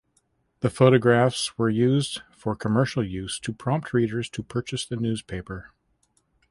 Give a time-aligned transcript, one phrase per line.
[0.61, 5.73] The photographs were used for commercial use to prompt readers to purchase the newspaper.